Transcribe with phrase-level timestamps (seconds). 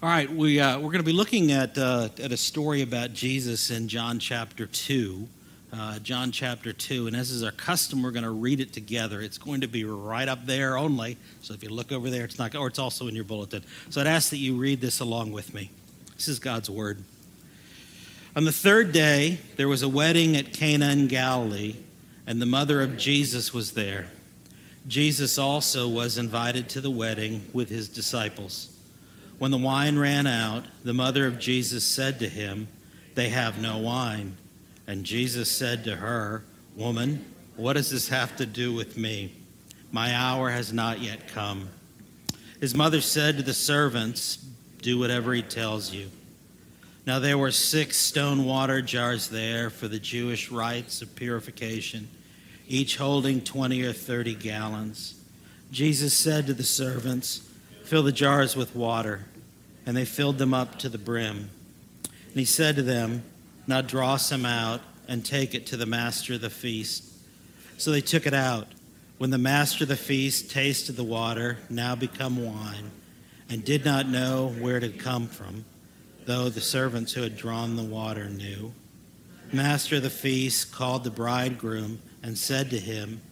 [0.00, 3.14] All right, we, uh, we're going to be looking at, uh, at a story about
[3.14, 5.28] Jesus in John chapter 2.
[5.72, 7.08] Uh, John chapter 2.
[7.08, 9.20] And as is our custom, we're going to read it together.
[9.20, 11.16] It's going to be right up there only.
[11.42, 13.64] So if you look over there, it's not, or it's also in your bulletin.
[13.90, 15.68] So I'd ask that you read this along with me.
[16.14, 17.02] This is God's word.
[18.36, 21.74] On the third day, there was a wedding at Cana in Galilee,
[22.24, 24.06] and the mother of Jesus was there.
[24.86, 28.77] Jesus also was invited to the wedding with his disciples.
[29.38, 32.68] When the wine ran out, the mother of Jesus said to him,
[33.14, 34.36] They have no wine.
[34.86, 36.44] And Jesus said to her,
[36.74, 37.24] Woman,
[37.56, 39.32] what does this have to do with me?
[39.92, 41.68] My hour has not yet come.
[42.60, 44.44] His mother said to the servants,
[44.82, 46.10] Do whatever he tells you.
[47.06, 52.08] Now there were six stone water jars there for the Jewish rites of purification,
[52.66, 55.14] each holding 20 or 30 gallons.
[55.70, 57.47] Jesus said to the servants,
[57.88, 59.24] Fill the jars with water.
[59.86, 61.48] And they filled them up to the brim.
[62.04, 63.22] And he said to them,
[63.66, 67.02] Now draw some out and take it to the master of the feast.
[67.78, 68.68] So they took it out.
[69.16, 72.90] When the master of the feast tasted the water, now become wine,
[73.48, 75.64] and did not know where it had come from,
[76.26, 78.74] though the servants who had drawn the water knew.
[79.50, 83.22] Master of the feast called the bridegroom and said to him,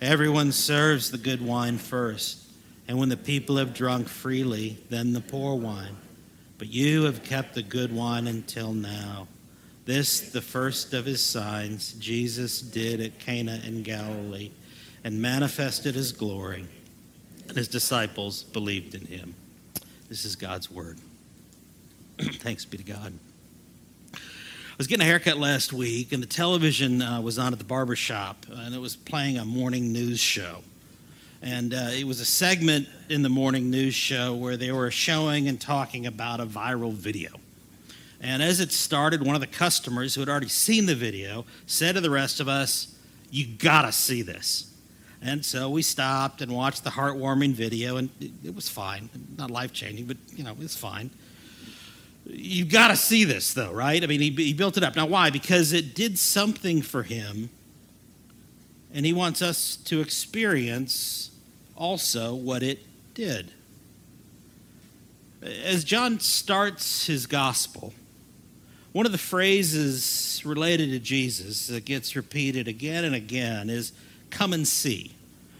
[0.00, 2.45] Everyone serves the good wine first
[2.88, 5.96] and when the people have drunk freely, then the poor wine.
[6.58, 9.28] But you have kept the good wine until now.
[9.84, 14.50] This, the first of his signs, Jesus did at Cana in Galilee
[15.04, 16.66] and manifested his glory,
[17.48, 19.34] and his disciples believed in him.
[20.08, 20.98] This is God's word.
[22.18, 23.12] Thanks be to God.
[24.12, 27.64] I was getting a haircut last week, and the television uh, was on at the
[27.64, 30.62] barber shop, and it was playing a morning news show.
[31.42, 35.48] And uh, it was a segment in the morning news show where they were showing
[35.48, 37.30] and talking about a viral video.
[38.20, 41.94] And as it started, one of the customers who had already seen the video said
[41.94, 42.96] to the rest of us,
[43.30, 44.72] You gotta see this.
[45.22, 49.10] And so we stopped and watched the heartwarming video, and it, it was fine.
[49.36, 51.10] Not life changing, but you know, it's fine.
[52.24, 54.02] You gotta see this, though, right?
[54.02, 54.96] I mean, he, he built it up.
[54.96, 55.30] Now, why?
[55.30, 57.50] Because it did something for him
[58.96, 61.30] and he wants us to experience
[61.76, 62.78] also what it
[63.12, 63.52] did.
[65.42, 67.92] As John starts his gospel,
[68.92, 73.92] one of the phrases related to Jesus that gets repeated again and again is
[74.30, 75.14] come and see.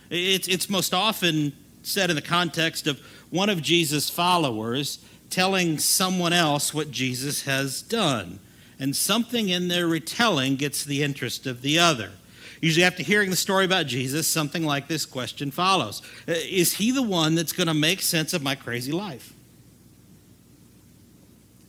[0.09, 1.53] It's, it's most often
[1.83, 2.99] said in the context of
[3.29, 4.99] one of Jesus' followers
[5.29, 8.39] telling someone else what Jesus has done.
[8.81, 12.13] And something in their retelling gets the interest of the other.
[12.61, 16.91] Usually, after hearing the story about Jesus, something like this question follows uh, Is he
[16.91, 19.33] the one that's going to make sense of my crazy life?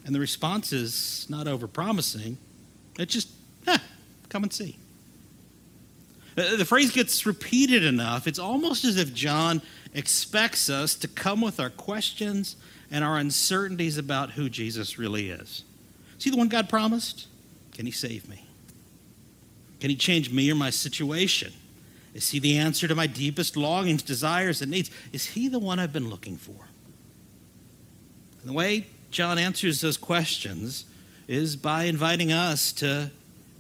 [0.06, 2.38] And the response is not over promising.
[2.98, 3.30] It's just,
[3.68, 3.78] eh,
[4.30, 4.78] come and see.
[6.38, 9.62] Uh, the phrase gets repeated enough, it's almost as if John
[9.94, 12.56] expects us to come with our questions
[12.90, 15.64] and our uncertainties about who Jesus really is.
[16.18, 17.28] Is he the one God promised?
[17.74, 18.47] Can he save me?
[19.80, 21.54] Can He change me or my situation?
[22.14, 24.90] Is He the answer to my deepest longings, desires, and needs?
[25.14, 26.68] Is He the one I've been looking for?
[28.42, 30.86] And the way John answers those questions
[31.28, 33.12] is by inviting us to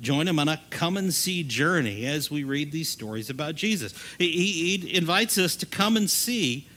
[0.02, 3.94] join him on a come and see journey as we read these stories about Jesus.
[4.18, 6.68] He, he, invites us to come and see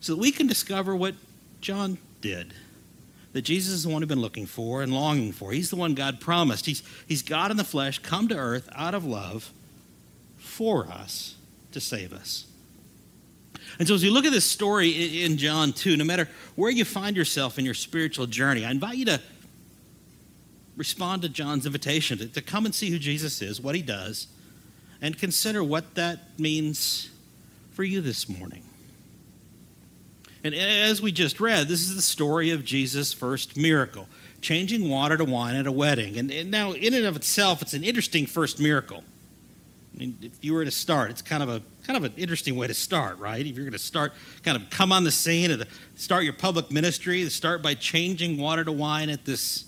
[0.00, 1.14] so that we can discover what
[1.60, 2.54] John did
[3.36, 5.52] that Jesus is the one we've been looking for and longing for.
[5.52, 6.64] He's the one God promised.
[6.64, 9.52] He's, he's God in the flesh, come to earth out of love
[10.38, 11.34] for us
[11.72, 12.46] to save us.
[13.78, 16.86] And so, as you look at this story in John 2, no matter where you
[16.86, 19.20] find yourself in your spiritual journey, I invite you to
[20.74, 24.28] respond to John's invitation to, to come and see who Jesus is, what he does,
[25.02, 27.10] and consider what that means
[27.72, 28.62] for you this morning.
[30.44, 34.08] And as we just read, this is the story of Jesus' first miracle,
[34.40, 36.16] changing water to wine at a wedding.
[36.18, 39.02] And, and now, in and of itself, it's an interesting first miracle.
[39.94, 42.56] I mean, if you were to start, it's kind of a kind of an interesting
[42.56, 43.46] way to start, right?
[43.46, 44.12] If you're going to start,
[44.42, 48.64] kind of come on the scene and start your public ministry, start by changing water
[48.64, 49.64] to wine at this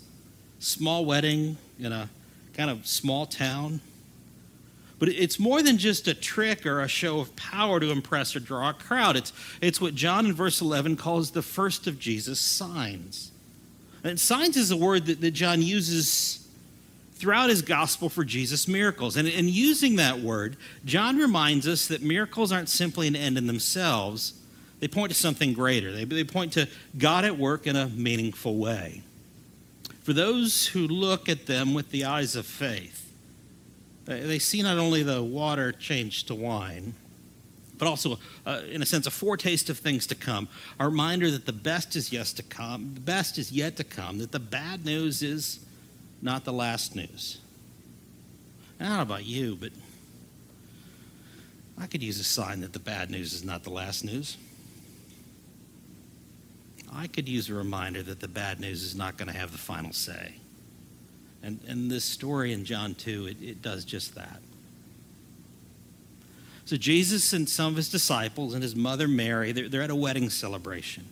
[0.59, 2.11] small wedding in a
[2.55, 3.81] kind of small town.
[4.99, 8.41] But it's more than just a trick or a show of power to impress or
[8.41, 9.17] draw a crowd.
[9.17, 13.31] It's, it's what John in verse 11 calls the first of Jesus' signs.
[14.03, 16.49] And signs is a word that, that John uses
[17.15, 19.17] throughout his gospel for Jesus' miracles.
[19.17, 23.47] And in using that word, John reminds us that miracles aren't simply an end in
[23.47, 24.35] themselves,
[24.81, 25.93] They point to something greater.
[25.93, 29.03] They, they point to God at work in a meaningful way.
[30.03, 33.08] For those who look at them with the eyes of faith,
[34.09, 36.95] they see not only the water changed to wine,
[37.77, 40.49] but also, uh, in a sense, a foretaste of things to come.
[40.81, 42.95] A reminder that the best is yet to come.
[42.95, 44.19] The best is yet to come.
[44.19, 45.61] That the bad news is
[46.21, 47.39] not the last news.
[48.81, 49.71] I don't know about you, but
[51.79, 54.37] I could use a sign that the bad news is not the last news.
[56.93, 59.59] I could use a reminder that the bad news is not going to have the
[59.59, 60.35] final say.
[61.43, 64.41] And, and this story in John 2, it, it does just that.
[66.65, 69.97] So Jesus and some of his disciples and his mother Mary, they're, they're at a
[69.97, 71.07] wedding celebration.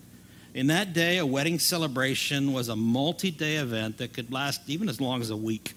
[0.52, 4.88] In that day, a wedding celebration was a multi day event that could last even
[4.88, 5.75] as long as a week.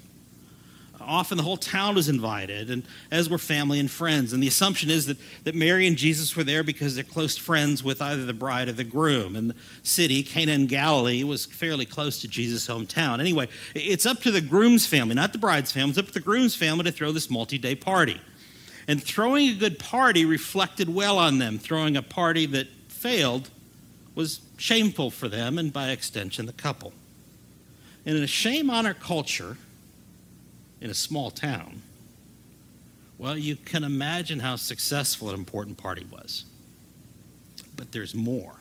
[1.01, 4.33] Often the whole town was invited, and as were family and friends.
[4.33, 7.83] And the assumption is that, that Mary and Jesus were there because they're close friends
[7.83, 9.35] with either the bride or the groom.
[9.35, 13.19] And the city, Cana in Galilee, was fairly close to Jesus' hometown.
[13.19, 16.19] Anyway, it's up to the groom's family, not the bride's family, it's up to the
[16.19, 18.19] groom's family to throw this multi day party.
[18.87, 21.59] And throwing a good party reflected well on them.
[21.59, 23.49] Throwing a party that failed
[24.15, 26.91] was shameful for them and by extension the couple.
[28.05, 29.57] And in a shame honor culture,
[30.81, 31.81] in a small town,
[33.17, 36.45] well, you can imagine how successful an important party was.
[37.75, 38.55] But there's more.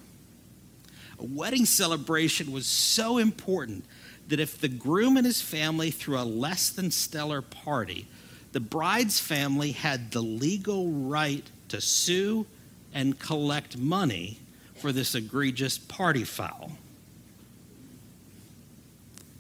[1.21, 3.85] A wedding celebration was so important
[4.29, 8.07] that if the groom and his family threw a less than stellar party,
[8.53, 12.47] the bride's family had the legal right to sue
[12.95, 14.39] and collect money
[14.77, 16.73] for this egregious party foul.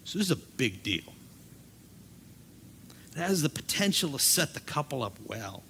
[0.04, 1.12] So, this is a big deal.
[3.18, 5.64] It has the potential to set the couple up well,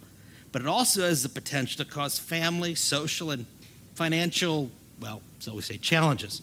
[0.52, 3.46] but it also has the potential to cause family, social, and
[3.94, 6.42] financial, well, so we say challenges.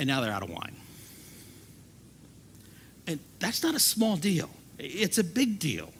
[0.00, 0.74] And now they're out of wine.
[3.06, 4.50] And that's not a small deal.
[4.76, 5.92] It's a big deal.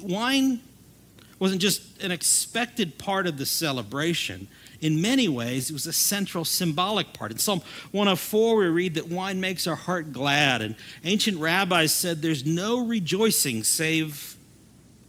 [0.00, 0.60] Wine
[1.44, 4.48] wasn't just an expected part of the celebration.
[4.80, 7.32] In many ways, it was a central symbolic part.
[7.32, 7.60] In Psalm
[7.92, 10.74] 104, we read that wine makes our heart glad, and
[11.04, 14.36] ancient rabbis said there's no rejoicing save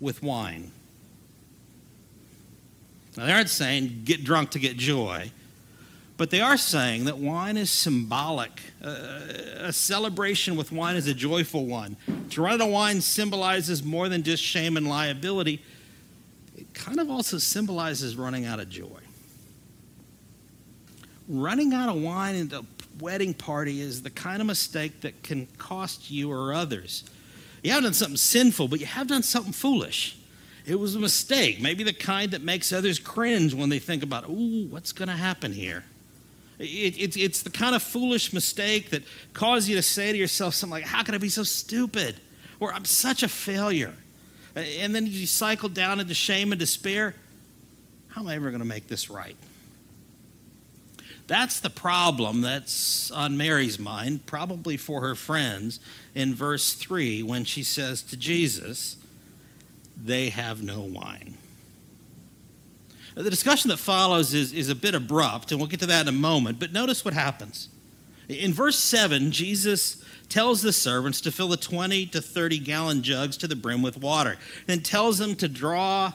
[0.02, 0.74] with wine.
[3.16, 5.32] Now, they aren't saying get drunk to get joy.
[6.18, 8.60] But they are saying that wine is symbolic.
[8.84, 9.20] Uh,
[9.60, 11.96] a celebration with wine is a joyful one.
[12.32, 15.62] To run out of wine symbolizes more than just shame and liability, it
[16.76, 19.00] kind of also symbolizes running out of joy.
[21.28, 22.64] Running out of wine at a
[23.00, 27.04] wedding party is the kind of mistake that can cost you or others.
[27.64, 30.18] You haven't done something sinful, but you have done something foolish.
[30.66, 34.30] It was a mistake, maybe the kind that makes others cringe when they think about,
[34.30, 35.84] ooh, what's going to happen here?
[36.60, 40.54] It, it, it's the kind of foolish mistake that causes you to say to yourself
[40.54, 42.16] something like, How can I be so stupid?
[42.60, 43.94] Or I'm such a failure.
[44.56, 47.14] And then you cycle down into shame and despair.
[48.10, 49.36] How am I ever going to make this right?
[51.28, 55.80] That's the problem that's on Mary's mind, probably for her friends,
[56.14, 58.98] in verse 3 when she says to Jesus,
[60.02, 61.36] They have no wine.
[63.16, 66.08] The discussion that follows is, is a bit abrupt, and we'll get to that in
[66.08, 67.70] a moment, but notice what happens.
[68.28, 73.38] In verse 7, Jesus tells the servants to fill the 20 to 30 gallon jugs
[73.38, 76.12] to the brim with water, then tells them to draw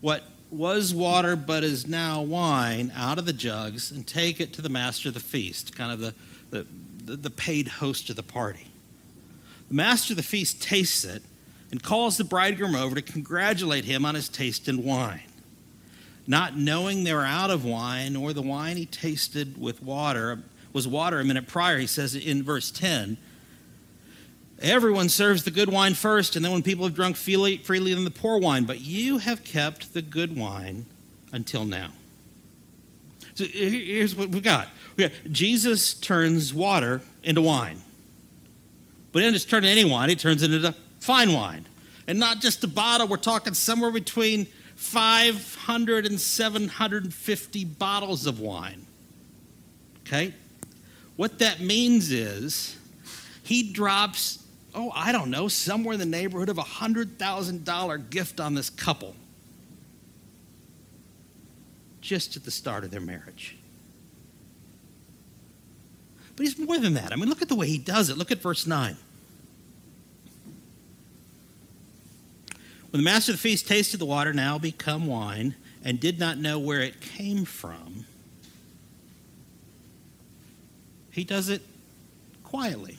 [0.00, 4.62] what was water but is now wine out of the jugs and take it to
[4.62, 6.14] the master of the feast, kind of the,
[6.50, 8.68] the, the paid host of the party.
[9.68, 11.22] The master of the feast tastes it
[11.72, 15.22] and calls the bridegroom over to congratulate him on his taste in wine
[16.26, 20.42] not knowing they were out of wine, or the wine he tasted with water
[20.74, 21.78] was water a minute prior.
[21.78, 23.16] He says in verse 10
[24.60, 28.04] Everyone serves the good wine first, and then when people have drunk freely, freely then
[28.04, 28.64] the poor wine.
[28.64, 30.86] But you have kept the good wine
[31.32, 31.90] until now.
[33.34, 34.68] So here's what we got.
[34.96, 37.82] We got Jesus turns water into wine.
[39.12, 41.66] But he doesn't just turn any wine, he turns it into fine wine.
[42.06, 48.86] And not just a bottle, we're talking somewhere between 500 and 750 bottles of wine.
[50.06, 50.34] Okay?
[51.16, 52.76] What that means is
[53.42, 54.44] he drops,
[54.74, 59.14] oh, I don't know, somewhere in the neighborhood of a $100,000 gift on this couple
[62.00, 63.56] just at the start of their marriage.
[66.36, 67.12] But he's more than that.
[67.12, 68.18] I mean, look at the way he does it.
[68.18, 68.96] Look at verse 9.
[72.90, 75.54] When the master of the feast tasted the water now become wine,
[75.84, 78.06] and did not know where it came from,
[81.14, 81.62] he does it
[82.42, 82.98] quietly.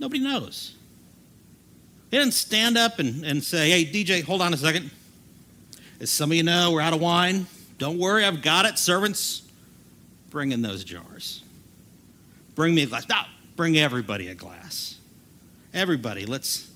[0.00, 0.74] Nobody knows.
[2.10, 4.90] He didn't stand up and, and say, hey, DJ, hold on a second.
[6.00, 7.46] As some of you know, we're out of wine.
[7.78, 8.76] Don't worry, I've got it.
[8.76, 9.42] Servants,
[10.30, 11.42] bring in those jars.
[12.56, 13.08] Bring me a glass.
[13.08, 13.22] No,
[13.54, 14.98] bring everybody a glass.
[15.72, 16.68] Everybody, let's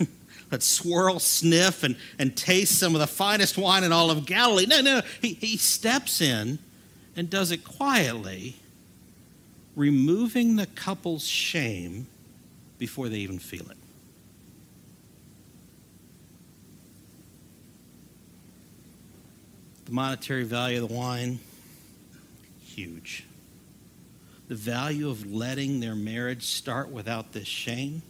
[0.50, 4.66] let's swirl, sniff, and, and taste some of the finest wine in all of Galilee.
[4.66, 6.58] No, no, he, he steps in
[7.14, 8.56] and does it quietly,
[9.76, 12.06] removing the couple's shame
[12.78, 13.76] before they even feel it.
[19.86, 21.38] The monetary value of the wine,
[22.62, 23.24] huge.
[24.48, 28.02] The value of letting their marriage start without this shame,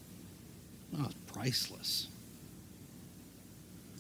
[0.97, 2.09] oh, it's priceless.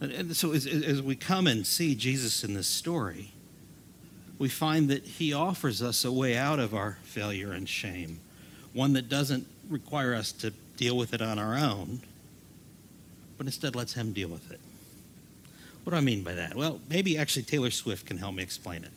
[0.01, 3.34] And, and so, as, as we come and see Jesus in this story,
[4.39, 8.21] we find that he offers us a way out of our failure and shame,
[8.73, 12.01] one that doesn't require us to deal with it on our own,
[13.39, 14.61] but instead lets him deal with it.
[15.85, 16.55] What do I mean by that?
[16.55, 18.91] Well, maybe actually Taylor Swift can help me explain it.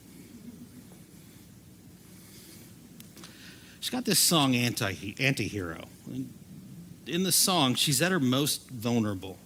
[3.80, 4.92] She's got this song, Anti
[5.48, 5.86] Hero.
[7.06, 9.38] In the song, she's at her most vulnerable.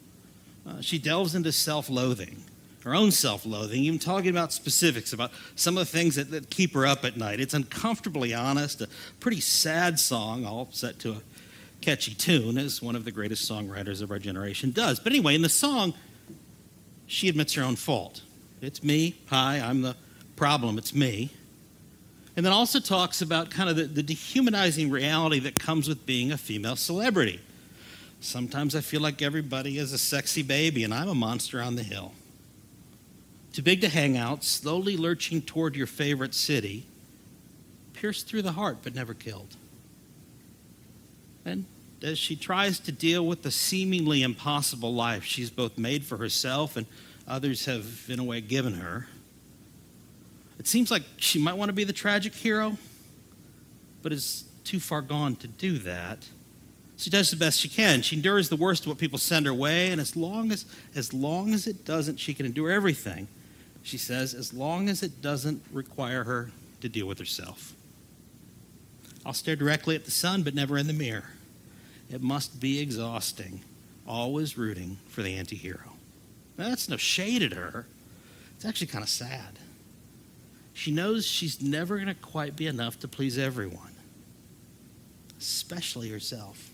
[0.65, 2.43] Uh, she delves into self loathing,
[2.83, 6.49] her own self loathing, even talking about specifics about some of the things that, that
[6.49, 7.39] keep her up at night.
[7.39, 8.87] It's uncomfortably honest, a
[9.19, 11.21] pretty sad song, all set to a
[11.81, 14.99] catchy tune, as one of the greatest songwriters of our generation does.
[14.99, 15.93] But anyway, in the song,
[17.07, 18.21] she admits her own fault.
[18.61, 19.15] It's me.
[19.27, 19.95] Hi, I'm the
[20.35, 20.77] problem.
[20.77, 21.31] It's me.
[22.37, 26.31] And then also talks about kind of the, the, dehumanizing reality that comes with being
[26.31, 27.41] a female celebrity.
[28.21, 31.83] Sometimes I feel like everybody is a sexy baby and I'm a monster on the
[31.83, 32.13] hill.
[33.53, 36.85] Too big to hang out, slowly lurching toward your favorite city,
[37.93, 39.55] pierced through the heart but never killed.
[41.43, 41.65] And
[42.01, 46.77] as she tries to deal with the seemingly impossible life she's both made for herself
[46.77, 46.85] and
[47.27, 49.07] others have, in a way, given her.
[50.57, 52.77] It seems like she might want to be the tragic hero,
[54.01, 56.27] but is too far gone to do that.
[56.97, 58.03] She does the best she can.
[58.03, 60.65] She endures the worst of what people send her way, and as long as
[60.95, 63.27] as long as it doesn't, she can endure everything.
[63.83, 67.73] She says, as long as it doesn't require her to deal with herself.
[69.25, 71.31] I'll stare directly at the sun, but never in the mirror.
[72.09, 73.61] It must be exhausting,
[74.07, 75.93] always rooting for the anti hero.
[76.57, 77.85] That's no shade at her.
[78.55, 79.59] It's actually kind of sad.
[80.73, 83.95] She knows she's never going to quite be enough to please everyone,
[85.39, 86.69] especially herself.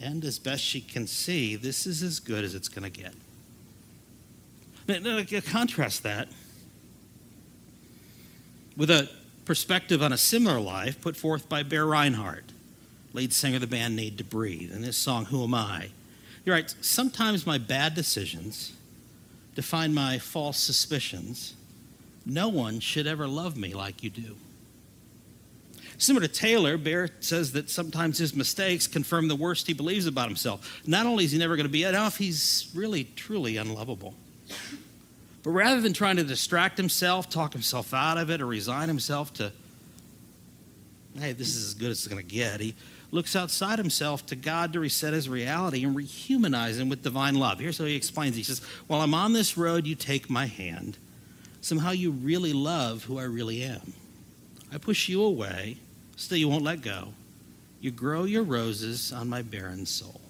[0.00, 3.14] And as best she can see, this is as good as it's going to get.
[4.86, 6.28] Contrast that
[8.76, 9.08] with a
[9.44, 12.44] perspective on a similar life put forth by Bear Rinehart
[13.14, 15.88] lead singer of the band Need to Breathe, in this song, Who Am I?
[16.44, 18.72] He writes, Sometimes my bad decisions
[19.54, 21.54] define my false suspicions.
[22.26, 24.36] No one should ever love me like you do.
[25.96, 30.26] Similar to Taylor, Bear says that sometimes his mistakes confirm the worst he believes about
[30.26, 30.82] himself.
[30.86, 34.14] Not only is he never going to be enough, he's really, truly unlovable.
[35.42, 39.32] But rather than trying to distract himself, talk himself out of it, or resign himself
[39.34, 39.52] to,
[41.18, 42.74] hey, this is as good as it's going to get, he
[43.10, 47.60] looks outside himself to God to reset his reality and rehumanize him with divine love.
[47.60, 48.36] Here's how he explains.
[48.36, 50.96] He says, While I'm on this road, you take my hand.
[51.60, 53.92] Somehow you really love who I really am.
[54.72, 55.76] I push you away,
[56.16, 57.14] still you won't let go.
[57.80, 60.20] You grow your roses on my barren soul.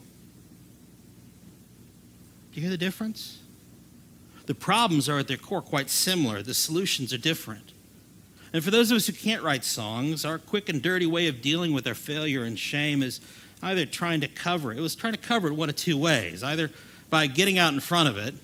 [2.52, 3.38] Do you hear the difference?
[4.46, 7.72] The problems are at their core quite similar, the solutions are different.
[8.52, 11.40] And for those of us who can't write songs, our quick and dirty way of
[11.40, 13.20] dealing with our failure and shame is
[13.62, 14.78] either trying to cover it.
[14.78, 16.70] It was trying to cover it one of two ways either
[17.10, 18.34] by getting out in front of it,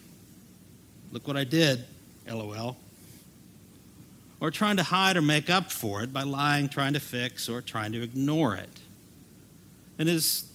[1.13, 1.85] look what I did,
[2.29, 2.77] lol,
[4.41, 7.61] or trying to hide or make up for it by lying, trying to fix, or
[7.61, 8.81] trying to ignore it.
[9.99, 10.51] And as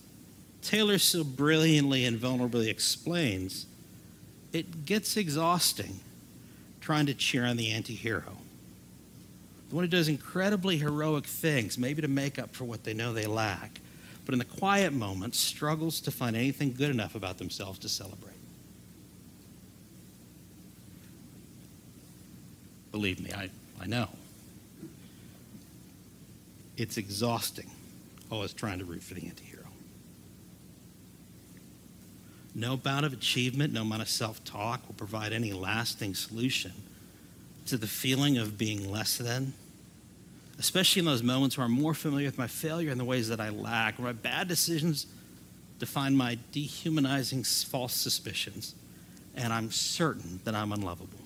[0.62, 3.68] Taylor so brilliantly and vulnerably explains,
[4.56, 6.00] it gets exhausting
[6.82, 8.38] trying to cheer on the anti hero
[9.70, 13.14] the one who does incredibly heroic things, maybe to make up for what they know
[13.14, 13.80] they lack,
[14.26, 18.32] but in the quiet moments struggles to find anything good enough about themselves to celebrate.
[22.92, 23.50] Believe me, I,
[23.82, 24.08] I know.
[26.78, 27.70] It's exhausting,
[28.32, 29.65] always trying to root for the anti hero.
[32.58, 36.72] No amount of achievement, no amount of self talk will provide any lasting solution
[37.66, 39.54] to the feeling of being less than,
[40.58, 43.42] especially in those moments where I'm more familiar with my failure and the ways that
[43.42, 45.06] I lack, where my bad decisions
[45.80, 48.74] define my dehumanizing false suspicions,
[49.36, 51.20] and I'm certain that I'm unlovable.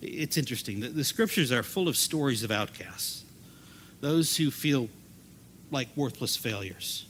[0.00, 0.80] It's interesting.
[0.80, 3.24] The, the scriptures are full of stories of outcasts,
[4.00, 4.88] those who feel
[5.70, 7.06] like worthless failures.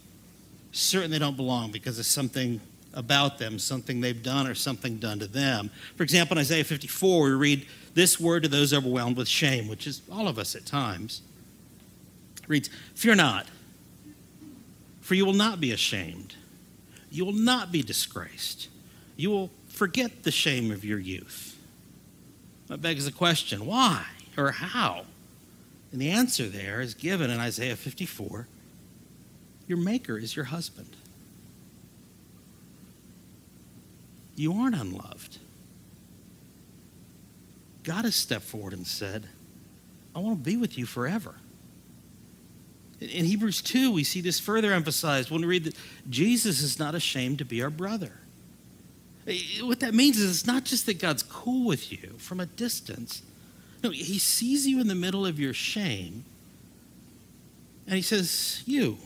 [0.72, 2.60] Certain they don't belong because of something
[2.94, 5.70] about them, something they've done or something done to them.
[5.96, 9.86] For example, in Isaiah 54, we read this word to those overwhelmed with shame, which
[9.86, 11.22] is all of us at times.
[12.42, 13.46] It reads, Fear not,
[15.00, 16.36] for you will not be ashamed.
[17.10, 18.68] You will not be disgraced.
[19.16, 21.56] You will forget the shame of your youth.
[22.68, 24.04] That begs the question why
[24.36, 25.04] or how?
[25.94, 28.48] And the answer there is given in Isaiah 54
[29.68, 30.96] Your Maker is your husband.
[34.34, 35.38] You aren't unloved.
[37.84, 39.28] God has stepped forward and said,
[40.16, 41.36] I want to be with you forever.
[43.00, 45.76] In Hebrews 2, we see this further emphasized when we read that
[46.10, 48.14] Jesus is not ashamed to be our brother.
[49.62, 53.22] What that means is it's not just that God's cool with you from a distance.
[53.84, 56.24] No, He sees you in the middle of your shame,
[57.86, 58.96] and He says, You,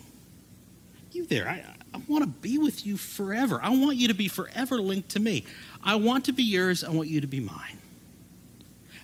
[1.10, 3.58] you there, I, I want to be with you forever.
[3.60, 5.44] I want you to be forever linked to me.
[5.82, 6.84] I want to be yours.
[6.84, 7.78] I want you to be mine.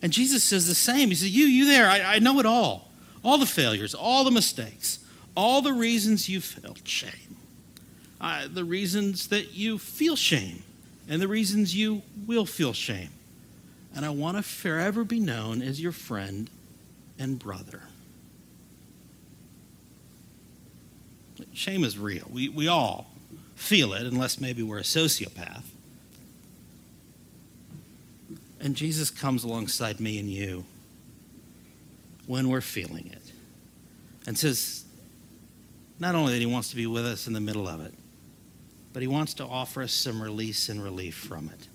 [0.01, 1.09] And Jesus says the same.
[1.09, 2.91] He says, You, you there, I, I know it all.
[3.25, 5.01] All the failures, all the mistakes,
[5.35, 7.37] all the reasons you felt shame,
[8.21, 10.63] uh, the reasons that you feel shame
[11.09, 13.09] and the reasons you will feel shame.
[13.95, 16.51] And I want to forever be known as your friend
[17.19, 17.83] and brother.
[21.53, 22.27] Shame is real.
[22.31, 23.11] We, we all
[23.55, 25.63] feel it, unless maybe we're a sociopath.
[28.61, 30.65] And Jesus comes alongside me and you
[32.27, 33.33] when we're feeling it
[34.27, 34.85] and says,
[36.01, 37.93] not only that he wants to be with us in the middle of it,
[38.93, 41.69] but he wants to offer us some release and relief from it.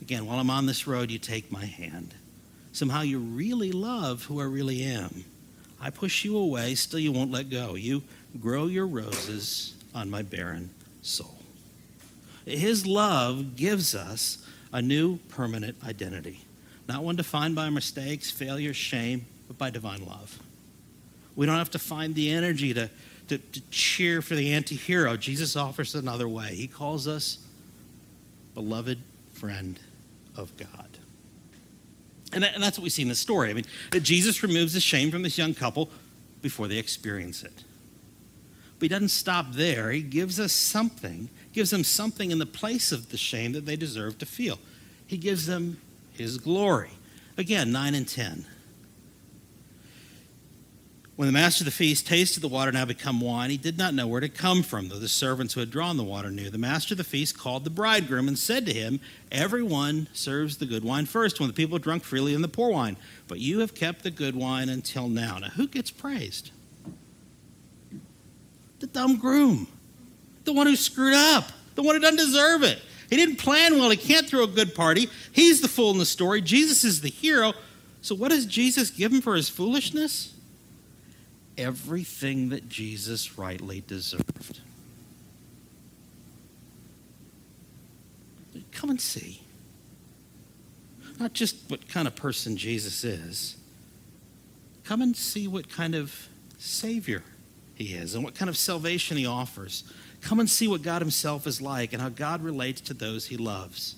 [0.00, 2.14] Again, while I'm on this road, you take my hand.
[2.72, 5.24] Somehow you really love who I really am.
[5.80, 7.74] I push you away, still you won't let go.
[7.74, 8.02] You
[8.40, 10.70] grow your roses on my barren
[11.02, 11.38] soul.
[12.44, 14.38] His love gives us
[14.72, 16.44] a new permanent identity,
[16.88, 20.38] not one defined by mistakes, failures, shame, but by divine love.
[21.34, 22.90] We don't have to find the energy to
[23.28, 25.16] to, to cheer for the anti hero.
[25.16, 26.54] Jesus offers another way.
[26.54, 27.38] He calls us
[28.54, 28.98] beloved
[29.36, 29.78] friend
[30.36, 30.98] of God.
[32.32, 33.50] And, that, and that's what we see in the story.
[33.50, 35.90] I mean, that Jesus removes the shame from this young couple
[36.42, 37.64] before they experience it.
[38.78, 39.90] But he doesn't stop there.
[39.90, 43.76] He gives us something, gives them something in the place of the shame that they
[43.76, 44.58] deserve to feel.
[45.06, 45.80] He gives them
[46.12, 46.90] his glory.
[47.38, 48.44] Again, 9 and 10.
[51.16, 53.94] When the master of the feast tasted the water now become wine, he did not
[53.94, 56.50] know where had come from, though the servants who had drawn the water knew.
[56.50, 59.00] The master of the feast called the bridegroom and said to him,
[59.32, 62.98] Everyone serves the good wine first, when the people drunk freely in the poor wine.
[63.28, 65.38] But you have kept the good wine until now.
[65.38, 66.50] Now, who gets praised?
[68.80, 69.68] The dumb groom,
[70.44, 72.78] the one who screwed up, the one who doesn't deserve it.
[73.08, 73.88] He didn't plan well.
[73.88, 75.08] He can't throw a good party.
[75.32, 76.42] He's the fool in the story.
[76.42, 77.54] Jesus is the hero.
[78.02, 80.34] So, what does Jesus give him for his foolishness?
[81.58, 84.60] Everything that Jesus rightly deserved.
[88.72, 89.42] Come and see.
[91.18, 93.56] Not just what kind of person Jesus is,
[94.84, 97.22] come and see what kind of Savior
[97.74, 99.84] he is and what kind of salvation he offers.
[100.20, 103.36] Come and see what God himself is like and how God relates to those he
[103.36, 103.96] loves.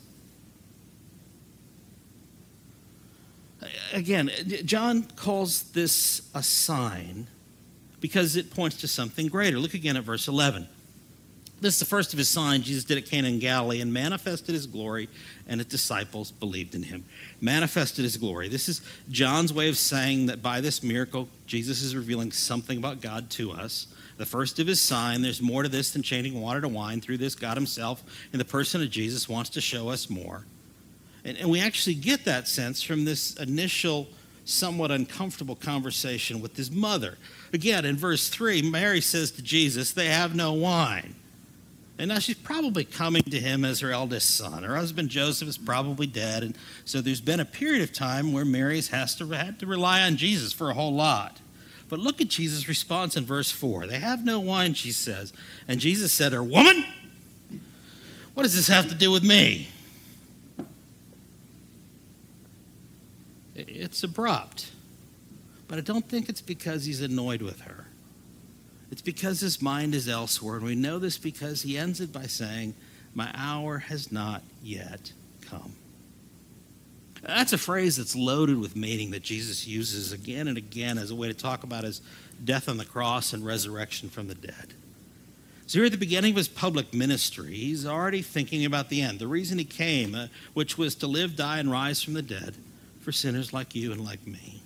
[3.93, 4.31] Again,
[4.65, 7.27] John calls this a sign
[8.01, 9.59] because it points to something greater.
[9.59, 10.69] Look again at verse 11.
[11.61, 14.55] This is the first of his signs Jesus did at Cana in Galilee and manifested
[14.55, 15.09] his glory,
[15.49, 17.05] and his disciples believed in him.
[17.41, 18.49] Manifested his glory.
[18.49, 18.81] This is
[19.11, 23.51] John's way of saying that by this miracle, Jesus is revealing something about God to
[23.51, 23.89] us.
[24.19, 27.01] The first of his sign, there's more to this than changing water to wine.
[27.01, 30.45] Through this, God himself, in the person of Jesus, wants to show us more.
[31.25, 34.09] And, and we actually get that sense from this initial,
[34.49, 37.19] somewhat uncomfortable conversation with his mother.
[37.53, 41.15] Again, in verse 3, Mary says to Jesus, They have no wine.
[41.99, 44.63] And now she's probably coming to him as her eldest son.
[44.63, 46.45] Her husband Joseph is probably dead.
[46.45, 50.03] And so there's been a period of time where Mary has to, had to rely
[50.03, 51.41] on Jesus for a whole lot.
[51.89, 53.87] But look at Jesus' response in verse 4.
[53.87, 55.33] They have no wine, she says.
[55.67, 56.85] And Jesus said to her, Woman,
[58.35, 59.69] what does this have to do with me?
[63.59, 64.71] It's abrupt.
[65.67, 67.87] But I don't think it's because he's annoyed with her.
[68.91, 70.57] It's because his mind is elsewhere.
[70.57, 72.75] And we know this because he ends it by saying,
[73.15, 75.75] My hour has not yet come.
[77.23, 81.17] That's a phrase that's loaded with meaning that Jesus uses again and again as a
[81.17, 82.01] way to talk about his
[82.43, 84.75] death on the cross and resurrection from the dead.
[85.67, 89.19] So, here at the beginning of his public ministry, he's already thinking about the end,
[89.19, 92.55] the reason he came, uh, which was to live, die, and rise from the dead
[93.09, 94.61] for sinners like you and like me.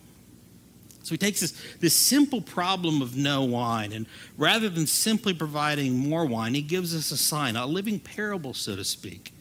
[1.05, 4.05] So he takes this, this simple problem of no wine, and
[4.37, 8.75] rather than simply providing more wine, he gives us a sign, a living parable, so
[8.75, 9.33] to speak,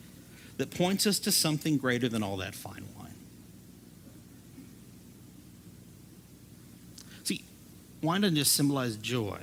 [0.57, 3.15] that points us to something greater than all that fine wine.
[7.23, 7.43] See,
[8.03, 9.41] wine doesn't just symbolize joy.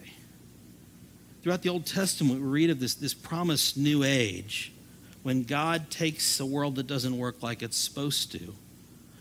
[1.42, 4.72] Throughout the Old Testament, we read of this, this promised new age
[5.24, 8.54] when God takes a world that doesn't work like it's supposed to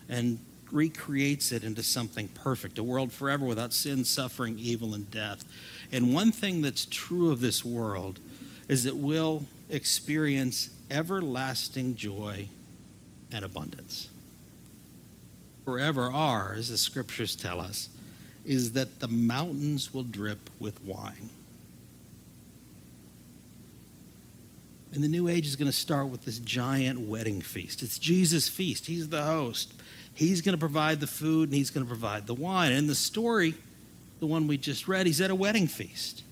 [0.09, 0.39] and
[0.71, 5.45] recreates it into something perfect, a world forever without sin, suffering, evil, and death.
[5.91, 8.19] And one thing that's true of this world
[8.67, 12.47] is that we'll experience everlasting joy
[13.31, 14.09] and abundance.
[15.65, 17.89] Forever ours, as the scriptures tell us,
[18.45, 21.29] is that the mountains will drip with wine.
[24.93, 27.83] And the new age is going to start with this giant wedding feast.
[27.83, 28.85] It's Jesus' feast.
[28.85, 29.73] He's the host.
[30.17, 32.71] He's going to provide the food and he's going to provide the wine.
[32.71, 33.53] And the story,
[34.19, 36.23] the one we just read, he's at a wedding feast.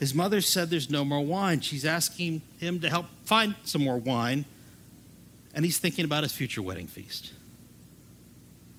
[0.00, 1.60] His mother said there's no more wine.
[1.60, 4.44] She's asking him to help find some more wine.
[5.54, 7.32] And he's thinking about his future wedding feast.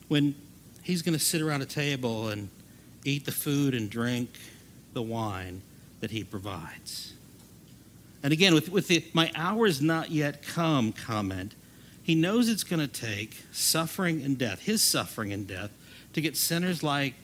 [0.09, 0.35] When
[0.81, 2.49] he's going to sit around a table and
[3.05, 4.29] eat the food and drink
[4.91, 5.61] the wine
[6.01, 7.13] that he provides.
[8.23, 11.55] And again, with, with the my hour's not yet come comment,
[12.03, 15.71] he knows it's going to take suffering and death, his suffering and death,
[16.13, 17.15] to get sinners like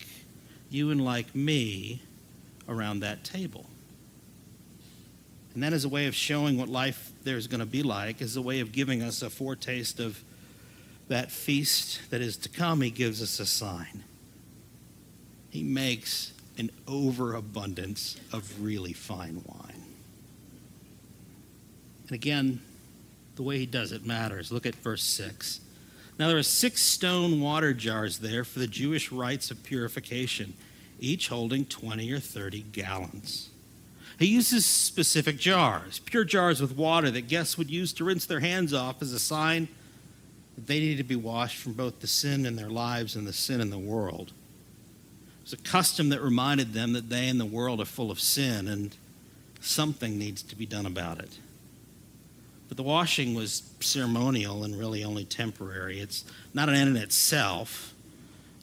[0.70, 2.02] you and like me
[2.68, 3.66] around that table.
[5.54, 8.36] And that is a way of showing what life there's going to be like, is
[8.36, 10.24] a way of giving us a foretaste of
[11.08, 12.82] that feast that is to come.
[12.82, 14.04] He gives us a sign
[15.50, 19.84] he makes an overabundance of really fine wine.
[22.04, 22.62] And again,
[23.40, 24.52] the way he does it matters.
[24.52, 25.62] Look at verse 6.
[26.20, 30.56] Now there are six stone water jars there for the Jewish rites of purification,
[31.00, 33.48] each holding 20 or 30 gallons.
[34.20, 38.42] He uses specific jars, pure jars with water that guests would use to rinse their
[38.42, 39.70] hands off as a sign
[40.56, 43.32] that they needed to be washed from both the sin in their lives and the
[43.32, 44.34] sin in the world
[45.50, 48.68] was a custom that reminded them that they and the world are full of sin
[48.68, 48.98] and
[49.62, 51.40] something needs to be done about it.
[52.70, 56.00] But the washing was ceremonial and really only temporary.
[56.00, 57.94] It's not an end in itself.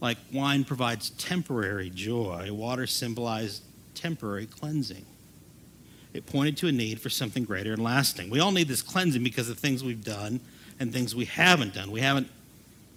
[0.00, 3.62] Like wine provides temporary joy, water symbolized
[3.94, 5.04] temporary cleansing.
[6.14, 8.30] It pointed to a need for something greater and lasting.
[8.30, 10.40] We all need this cleansing because of things we've done
[10.78, 11.90] and things we haven't done.
[11.90, 12.28] We haven't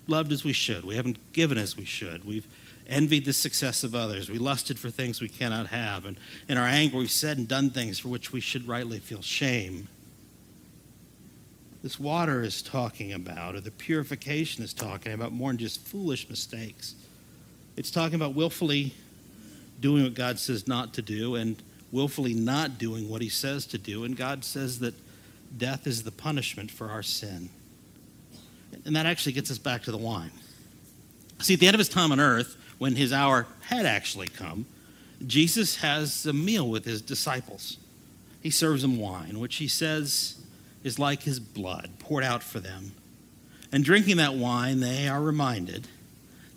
[0.08, 0.86] loved as we should.
[0.86, 2.24] We haven't given as we should.
[2.24, 2.48] We've
[2.88, 4.30] envied the success of others.
[4.30, 6.06] We lusted for things we cannot have.
[6.06, 6.18] And
[6.48, 9.88] in our anger, we've said and done things for which we should rightly feel shame.
[11.82, 16.30] This water is talking about, or the purification is talking about, more than just foolish
[16.30, 16.96] mistakes.
[17.78, 18.94] It's talking about willfully
[19.80, 21.62] doing what God says not to do and
[21.92, 24.04] willfully not doing what he says to do.
[24.04, 24.94] And God says that
[25.58, 27.50] death is the punishment for our sin.
[28.86, 30.32] And that actually gets us back to the wine.
[31.40, 34.66] See, at the end of his time on earth, when his hour had actually come,
[35.26, 37.78] Jesus has a meal with his disciples.
[38.42, 40.36] He serves them wine, which he says
[40.84, 42.94] is like his blood poured out for them.
[43.72, 45.88] And drinking that wine, they are reminded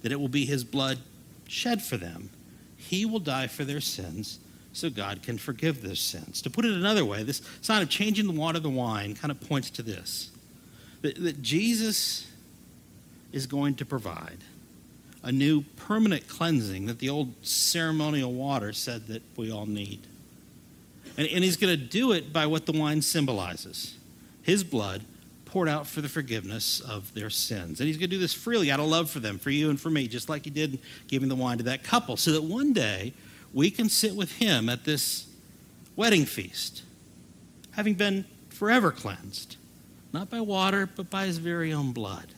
[0.02, 0.98] that it will be his blood
[1.46, 2.30] shed for them.
[2.76, 4.38] He will die for their sins
[4.72, 6.40] so God can forgive their sins.
[6.42, 9.40] To put it another way, this sign of changing the water to wine kind of
[9.40, 10.30] points to this
[11.02, 12.30] that, that Jesus
[13.32, 14.38] is going to provide
[15.22, 20.00] a new permanent cleansing that the old ceremonial water said that we all need.
[21.16, 23.96] And, and he's going to do it by what the wine symbolizes
[24.42, 25.02] his blood
[25.44, 27.80] poured out for the forgiveness of their sins.
[27.80, 29.78] And he's going to do this freely out of love for them, for you and
[29.78, 30.78] for me, just like he did
[31.08, 33.12] giving the wine to that couple, so that one day
[33.52, 35.26] we can sit with him at this
[35.94, 36.82] wedding feast,
[37.72, 39.56] having been forever cleansed,
[40.12, 42.28] not by water, but by his very own blood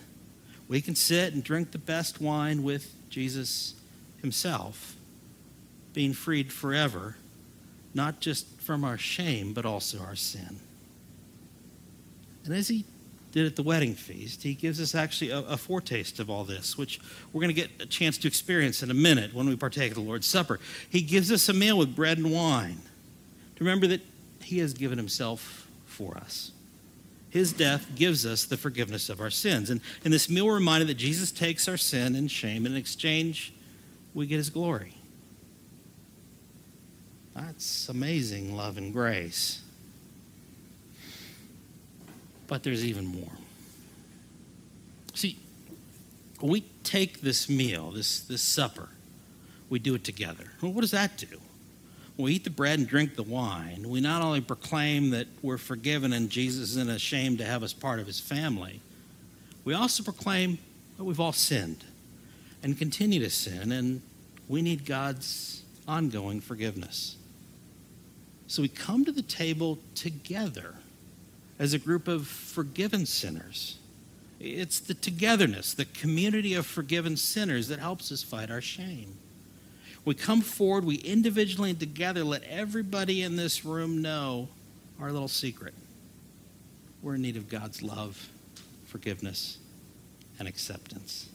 [0.69, 3.75] we can sit and drink the best wine with Jesus
[4.21, 4.97] himself
[5.93, 7.17] being freed forever,
[7.93, 10.59] not just from our shame, but also our sin.
[12.45, 12.85] And as he
[13.33, 16.79] did at the wedding feast, he gives us actually a, a foretaste of all this,
[16.79, 17.01] which
[17.33, 19.97] we're going to get a chance to experience in a minute when we partake of
[19.97, 20.61] the Lord's Supper.
[20.89, 22.81] He gives us a meal with bread and wine
[23.57, 24.03] to remember that
[24.41, 26.53] he has given himself for us.
[27.31, 29.69] His death gives us the forgiveness of our sins.
[29.69, 32.81] And in this meal, we're reminded that Jesus takes our sin and shame, and in
[32.81, 33.53] exchange,
[34.15, 34.95] we get his glory.
[37.35, 39.64] That's amazing love and grace.
[42.47, 43.33] But there's even more.
[45.15, 45.39] See,
[46.41, 48.89] we take this meal, this, this supper,
[49.71, 50.45] we do it together.
[50.61, 51.41] Well, what does that do?
[52.17, 56.13] We eat the bread and drink the wine, we not only proclaim that we're forgiven
[56.13, 58.81] and Jesus isn't ashamed to have us part of his family,
[59.65, 60.59] we also proclaim
[60.97, 61.85] that we've all sinned
[62.63, 64.01] and continue to sin, and
[64.49, 67.17] we need God's ongoing forgiveness.
[68.47, 70.75] So we come to the table together
[71.59, 73.79] as a group of forgiven sinners.
[74.41, 79.17] It's the togetherness, the community of forgiven sinners that helps us fight our shame.
[80.05, 84.49] We come forward, we individually and together let everybody in this room know
[85.01, 85.75] our little secret.
[87.03, 88.29] We're in need of God's love,
[88.87, 89.59] forgiveness,
[90.39, 91.29] and acceptance.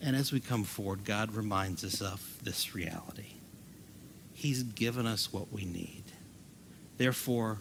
[0.00, 3.34] And as we come forward, God reminds us of this reality.
[4.32, 6.02] He's given us what we need.
[6.96, 7.58] Therefore,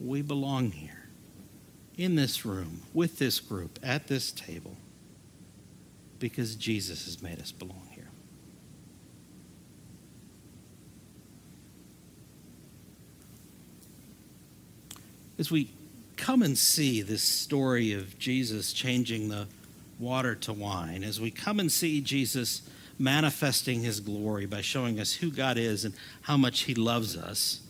[0.00, 1.08] we belong here,
[1.96, 4.76] in this room, with this group, at this table,
[6.18, 8.08] because Jesus has made us belong here.
[15.38, 15.70] As we
[16.16, 19.46] come and see this story of Jesus changing the
[19.98, 22.62] water to wine, as we come and see Jesus
[22.98, 27.60] manifesting his glory by showing us who God is and how much he loves us,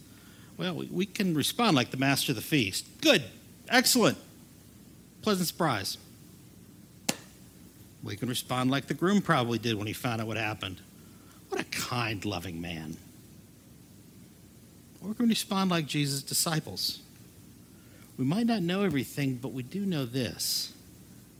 [0.60, 2.86] well, we, we can respond like the master of the feast.
[3.00, 3.24] Good,
[3.70, 4.18] excellent,
[5.22, 5.96] pleasant surprise.
[8.04, 10.82] We can respond like the groom probably did when he found out what happened.
[11.48, 12.98] What a kind, loving man.
[15.02, 17.00] Or we can respond like Jesus' disciples.
[18.18, 20.74] We might not know everything, but we do know this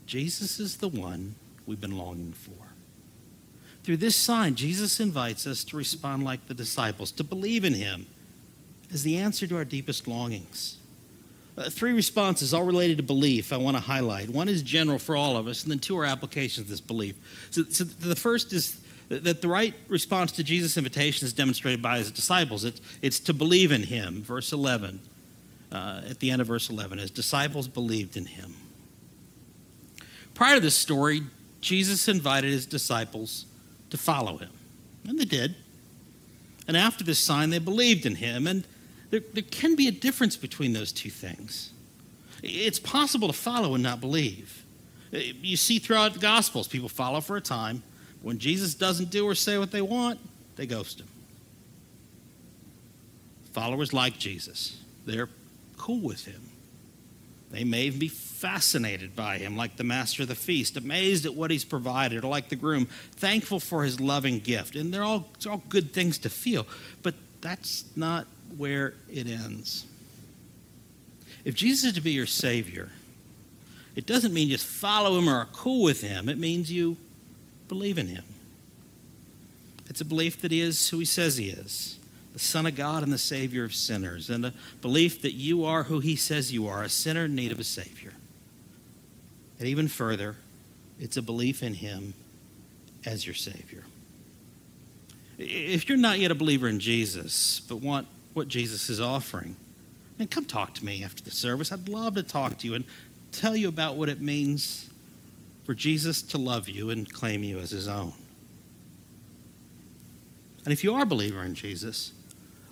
[0.07, 1.35] Jesus is the one
[1.67, 2.69] we've been longing for.
[3.85, 8.07] Through this sign, Jesus invites us to respond like the disciples, to believe in him
[8.93, 10.77] as the answer to our deepest longings.
[11.57, 14.31] Uh, three responses, all related to belief, I want to highlight.
[14.31, 17.17] One is general for all of us, and then two are applications of this belief.
[17.51, 21.99] So, so the first is that the right response to Jesus' invitation is demonstrated by
[21.99, 22.65] his disciples.
[22.65, 25.01] It's, it's to believe in him, verse 11.
[25.73, 28.55] Uh, at the end of verse 11, his disciples believed in him.
[30.35, 31.23] Prior to this story,
[31.61, 33.47] Jesus invited his disciples
[33.91, 34.51] to follow him,
[35.07, 35.57] and they did.
[36.67, 38.65] And after this sign, they believed in him, and
[39.11, 41.73] there, there can be a difference between those two things.
[42.43, 44.65] It's possible to follow and not believe.
[45.13, 47.83] You see throughout the Gospels, people follow for a time.
[48.23, 50.21] When Jesus doesn't do or say what they want,
[50.57, 51.09] they ghost him.
[53.53, 55.29] Followers like Jesus, they're
[55.77, 56.43] cool with him.
[57.51, 61.35] They may even be fascinated by him, like the master of the feast, amazed at
[61.35, 64.77] what he's provided, or like the groom, thankful for his loving gift.
[64.77, 66.65] And they're all, they're all good things to feel.
[67.03, 69.87] But that's not where it ends.
[71.45, 72.91] If Jesus is to be your Savior,
[73.97, 76.29] it doesn't mean just follow him or are cool with him.
[76.29, 76.97] It means you
[77.69, 78.25] believe in him.
[79.89, 81.99] It's a belief that he is who he says he is
[82.33, 85.85] the Son of God and the Savior of sinners, and a belief that you are
[85.85, 88.13] who he says you are, a sinner in need of a Savior.
[89.59, 90.37] And even further,
[90.99, 92.15] it's a belief in him
[93.05, 93.85] as your Savior.
[95.39, 99.57] If you're not yet a believer in Jesus, but want what Jesus is offering,
[100.19, 101.73] then come talk to me after the service.
[101.73, 102.85] I'd love to talk to you and
[103.33, 104.91] tell you about what it means
[105.65, 108.13] for Jesus to love you and claim you as his own.
[110.65, 112.13] And if you are a believer in Jesus,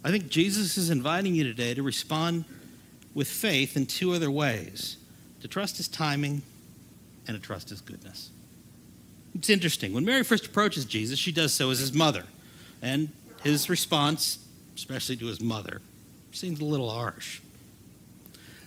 [0.04, 2.44] I think Jesus is inviting you today to respond
[3.14, 4.96] with faith in two other ways
[5.40, 6.42] to trust his timing
[7.26, 8.30] and to trust his goodness.
[9.34, 9.92] It's interesting.
[9.92, 12.24] When Mary first approaches Jesus, she does so as his mother.
[12.82, 13.10] And
[13.42, 14.38] his response,
[14.78, 15.82] especially to his mother,
[16.30, 17.40] seems a little harsh.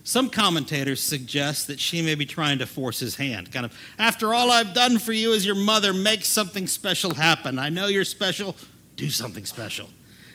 [0.04, 3.52] Some commentators suggest that she may be trying to force his hand.
[3.52, 7.58] Kind of, after all I've done for you as your mother, make something special happen.
[7.58, 8.56] I know you're special,
[8.98, 9.90] do something special.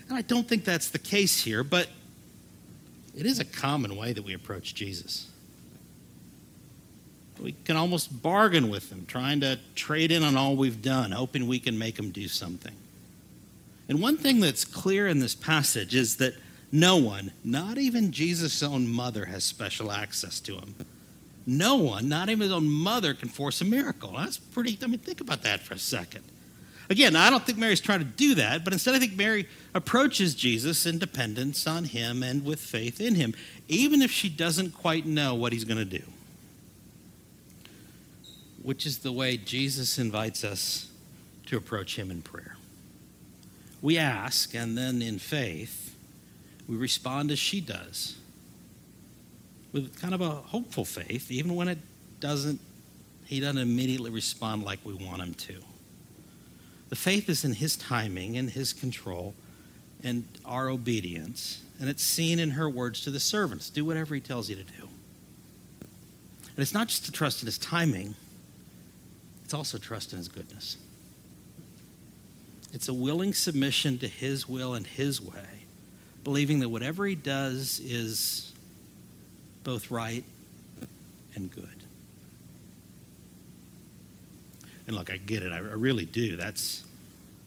[0.08, 1.88] And I don't think that's the case here, but
[3.14, 5.28] it is a common way that we approach Jesus.
[7.38, 11.46] We can almost bargain with him, trying to trade in on all we've done, hoping
[11.46, 12.74] we can make him do something.
[13.88, 16.34] And one thing that's clear in this passage is that
[16.72, 20.74] no one, not even Jesus' own mother, has special access to him.
[21.46, 24.14] No one, not even his own mother, can force a miracle.
[24.16, 26.24] That's pretty, I mean, think about that for a second.
[26.90, 30.34] Again, I don't think Mary's trying to do that, but instead I think Mary approaches
[30.34, 33.34] Jesus in dependence on him and with faith in him,
[33.68, 36.04] even if she doesn't quite know what he's going to do.
[38.62, 40.88] Which is the way Jesus invites us
[41.46, 42.55] to approach him in prayer.
[43.82, 45.94] We ask, and then in faith,
[46.66, 48.16] we respond as she does
[49.76, 51.78] with kind of a hopeful faith, even when it
[52.18, 52.60] doesn't,
[53.26, 55.56] he doesn't immediately respond like we want him to.
[56.88, 59.34] The faith is in his timing and his control
[60.02, 64.20] and our obedience, and it's seen in her words to the servants do whatever he
[64.20, 64.88] tells you to do.
[65.80, 68.14] And it's not just to trust in his timing,
[69.44, 70.78] it's also trust in his goodness.
[72.72, 75.64] It's a willing submission to his will and his way,
[76.24, 78.52] believing that whatever he does is
[79.64, 80.24] both right
[81.34, 81.68] and good.
[84.86, 85.52] And look, I get it.
[85.52, 86.36] I really do.
[86.36, 86.84] That's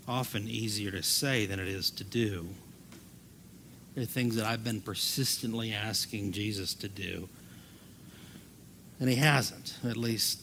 [0.08, 2.50] often easier to say than it is to do.
[3.96, 7.30] There are things that I've been persistently asking Jesus to do,
[9.00, 10.42] and he hasn't, at least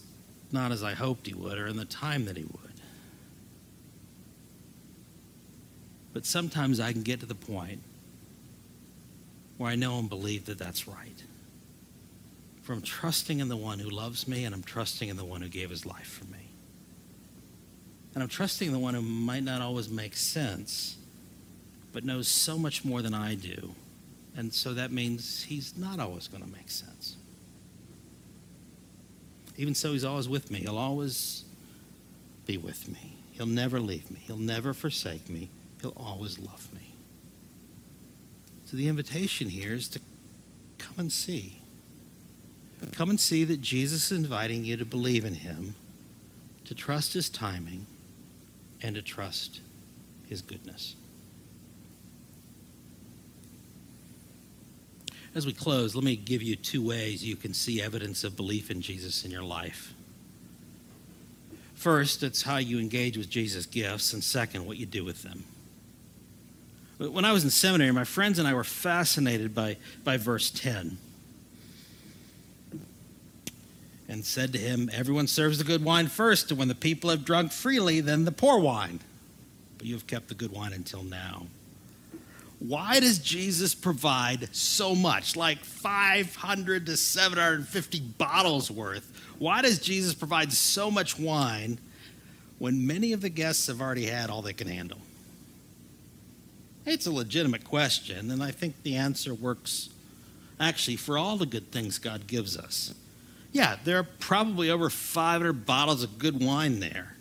[0.52, 2.65] not as I hoped he would or in the time that he would.
[6.16, 7.82] But sometimes I can get to the point
[9.58, 11.22] where I know and believe that that's right.
[12.62, 15.48] From trusting in the one who loves me, and I'm trusting in the one who
[15.48, 16.48] gave his life for me.
[18.14, 20.96] And I'm trusting the one who might not always make sense,
[21.92, 23.74] but knows so much more than I do.
[24.38, 27.16] And so that means he's not always going to make sense.
[29.58, 30.60] Even so, he's always with me.
[30.60, 31.44] He'll always
[32.46, 33.18] be with me.
[33.32, 34.20] He'll never leave me.
[34.26, 35.50] He'll never forsake me.
[35.86, 36.80] He'll always love me.
[38.64, 40.00] So the invitation here is to
[40.78, 41.60] come and see.
[42.90, 45.76] Come and see that Jesus is inviting you to believe in him,
[46.64, 47.86] to trust his timing,
[48.82, 49.60] and to trust
[50.28, 50.96] his goodness.
[55.36, 58.72] As we close, let me give you two ways you can see evidence of belief
[58.72, 59.94] in Jesus in your life.
[61.76, 65.44] First, it's how you engage with Jesus' gifts, and second, what you do with them.
[66.98, 70.98] When I was in seminary, my friends and I were fascinated by, by verse 10
[74.08, 77.24] and said to him, Everyone serves the good wine first, and when the people have
[77.24, 79.00] drunk freely, then the poor wine.
[79.78, 81.46] But you have kept the good wine until now.
[82.58, 89.12] Why does Jesus provide so much, like 500 to 750 bottles worth?
[89.38, 91.78] Why does Jesus provide so much wine
[92.58, 94.98] when many of the guests have already had all they can handle?
[96.86, 99.90] It's a legitimate question, and I think the answer works
[100.60, 102.94] actually for all the good things God gives us.
[103.50, 107.16] Yeah, there are probably over 500 bottles of good wine there,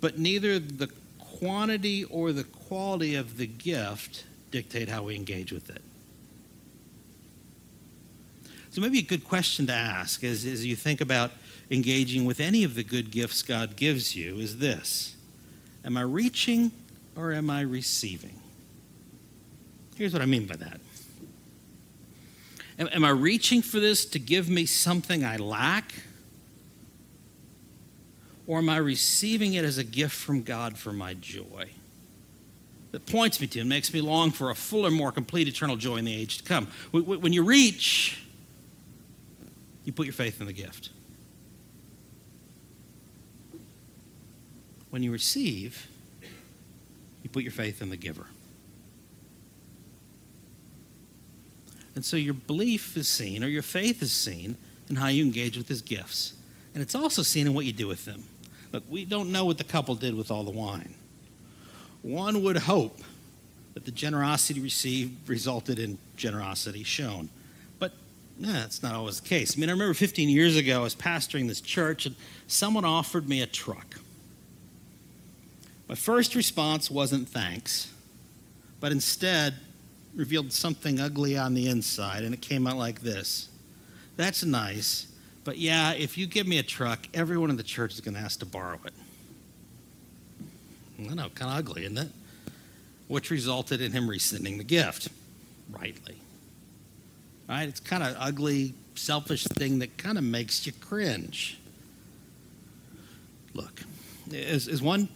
[0.00, 5.68] but neither the quantity or the quality of the gift dictate how we engage with
[5.68, 5.82] it.
[8.70, 11.32] So, maybe a good question to ask as, as you think about
[11.70, 15.16] engaging with any of the good gifts God gives you is this
[15.84, 16.72] Am I reaching
[17.18, 18.40] or am I receiving?
[19.96, 20.80] Here's what I mean by that.
[22.78, 25.92] Am, am I reaching for this to give me something I lack?
[28.46, 31.70] Or am I receiving it as a gift from God for my joy?
[32.92, 35.96] That points me to and makes me long for a fuller, more complete eternal joy
[35.96, 36.68] in the age to come.
[36.92, 38.22] When you reach,
[39.84, 40.90] you put your faith in the gift.
[44.90, 45.88] When you receive,
[47.22, 48.26] you put your faith in the giver.
[51.94, 54.56] And so your belief is seen, or your faith is seen,
[54.88, 56.34] in how you engage with his gifts.
[56.74, 58.22] And it's also seen in what you do with them.
[58.72, 60.94] Look, we don't know what the couple did with all the wine.
[62.02, 63.00] One would hope
[63.74, 67.28] that the generosity received resulted in generosity shown.
[67.78, 67.92] But
[68.38, 69.56] nah, that's not always the case.
[69.56, 72.14] I mean, I remember 15 years ago, I was pastoring this church, and
[72.46, 73.98] someone offered me a truck.
[75.88, 77.90] My first response wasn't thanks,
[78.78, 79.54] but instead,
[80.14, 83.48] revealed something ugly on the inside, and it came out like this.
[84.16, 85.06] That's nice,
[85.44, 88.20] but yeah, if you give me a truck, everyone in the church is going to
[88.20, 88.92] ask to borrow it.
[91.00, 92.08] I know, kind of ugly, isn't it?
[93.06, 95.08] Which resulted in him rescinding the gift,
[95.70, 96.16] rightly.
[97.48, 97.68] Right?
[97.68, 101.58] It's kind of ugly, selfish thing that kind of makes you cringe.
[103.54, 103.82] Look,
[104.34, 105.08] as, as one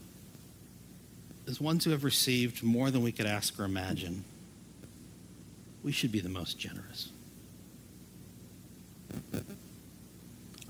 [1.46, 4.24] as ones who have received more than we could ask or imagine,
[5.82, 7.10] we should be the most generous.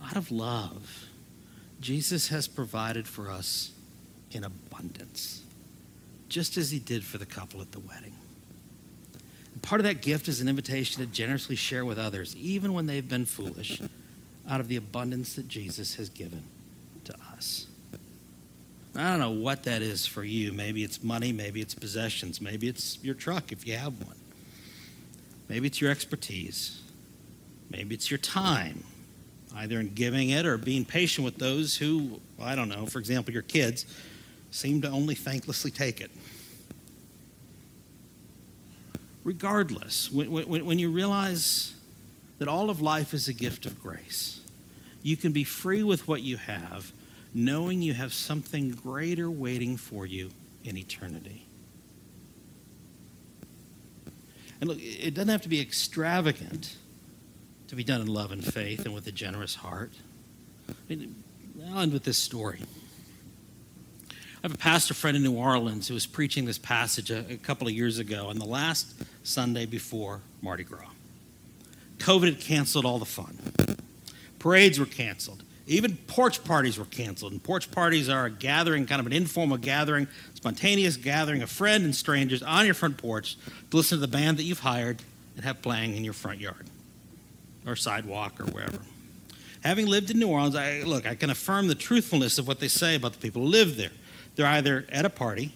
[0.05, 1.07] Out of love,
[1.81, 3.73] Jesus has provided for us
[4.31, 5.43] in abundance,
[6.29, 8.15] just as he did for the couple at the wedding.
[9.61, 13.09] Part of that gift is an invitation to generously share with others, even when they've
[13.09, 13.81] been foolish,
[14.49, 16.43] out of the abundance that Jesus has given
[17.05, 17.67] to us.
[18.95, 20.53] I don't know what that is for you.
[20.53, 24.17] Maybe it's money, maybe it's possessions, maybe it's your truck if you have one.
[25.49, 26.83] Maybe it's your expertise.
[27.71, 28.85] Maybe it's your time,
[29.57, 33.33] either in giving it or being patient with those who, I don't know, for example,
[33.33, 33.87] your kids,
[34.51, 36.11] seem to only thanklessly take it.
[39.25, 41.75] Regardless, when, when, when you realize
[42.39, 44.41] that all of life is a gift of grace,
[45.03, 46.93] you can be free with what you have,
[47.35, 50.31] knowing you have something greater waiting for you
[50.65, 51.47] in eternity.
[54.61, 56.77] And look, it doesn't have to be extravagant
[57.69, 59.93] to be done in love and faith and with a generous heart.
[60.69, 61.17] I mean,
[61.71, 62.61] I'll end with this story.
[64.11, 67.37] I have a pastor friend in New Orleans who was preaching this passage a, a
[67.37, 70.91] couple of years ago on the last Sunday before Mardi Gras.
[71.99, 73.39] COVID had canceled all the fun.
[74.39, 75.45] Parades were canceled.
[75.67, 77.33] Even porch parties were canceled.
[77.33, 81.85] And porch parties are a gathering, kind of an informal gathering, spontaneous gathering of friends
[81.85, 83.37] and strangers on your front porch
[83.71, 85.03] to listen to the band that you've hired
[85.37, 86.67] and have playing in your front yard
[87.67, 88.79] or sidewalk or wherever.
[89.63, 92.67] Having lived in New Orleans, I, look, I can affirm the truthfulness of what they
[92.67, 93.93] say about the people who live there.
[94.35, 95.55] They're either at a party,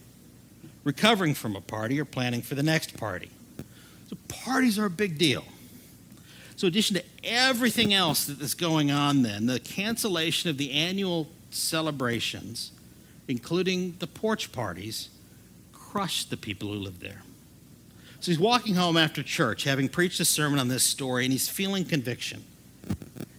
[0.84, 3.30] recovering from a party, or planning for the next party.
[4.08, 5.44] So parties are a big deal.
[6.56, 10.72] So, in addition to everything else that is going on, then, the cancellation of the
[10.72, 12.72] annual celebrations,
[13.28, 15.10] including the porch parties,
[15.72, 17.22] crushed the people who lived there.
[18.20, 21.48] So, he's walking home after church, having preached a sermon on this story, and he's
[21.48, 22.42] feeling conviction.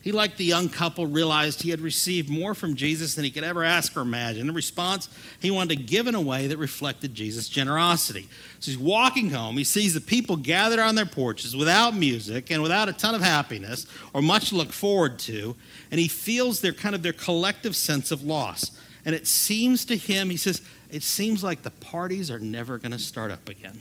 [0.07, 3.43] He, like the young couple, realized he had received more from Jesus than he could
[3.43, 4.47] ever ask or imagine.
[4.47, 5.09] In response,
[5.41, 8.29] he wanted to give in a way that reflected Jesus' generosity.
[8.61, 9.57] So he's walking home.
[9.57, 13.21] He sees the people gathered on their porches without music and without a ton of
[13.21, 15.57] happiness or much to look forward to,
[15.91, 18.79] and he feels their kind of their collective sense of loss.
[19.03, 22.93] And it seems to him, he says, it seems like the parties are never going
[22.93, 23.77] to start up again.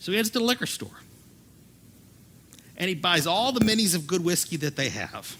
[0.00, 0.98] So he heads to the liquor store
[2.82, 5.36] and he buys all the minis of good whiskey that they have.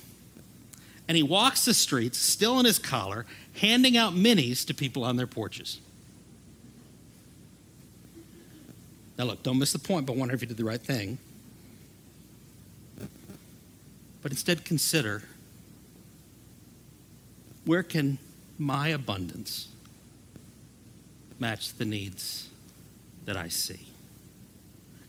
[1.09, 3.27] And he walks the streets, still in his collar,
[3.57, 5.81] handing out minis to people on their porches.
[9.19, 11.19] Now, look, don't miss the point, but wonder if you did the right thing.
[14.23, 15.25] But instead, consider
[17.65, 18.19] where can
[18.57, 19.67] my abundance
[21.41, 22.49] match the needs
[23.25, 23.89] that I see?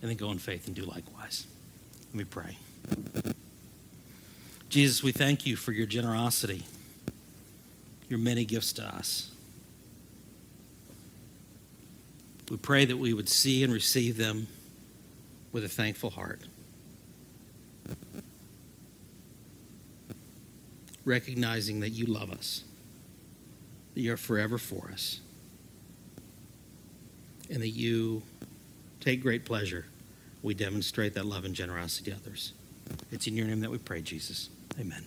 [0.02, 1.46] And then go in faith and do likewise.
[2.14, 2.58] Let me pray.
[4.70, 6.64] Jesus, we thank you for your generosity,
[8.08, 9.32] your many gifts to us.
[12.52, 14.46] We pray that we would see and receive them
[15.52, 16.42] with a thankful heart.
[21.06, 22.64] Recognizing that you love us,
[23.96, 25.20] that you're forever for us,
[27.50, 28.22] and that you
[29.00, 29.86] take great pleasure
[30.44, 32.54] we demonstrate that love and generosity to others.
[33.12, 34.50] It's in your name that we pray, Jesus.
[34.80, 35.06] Amen.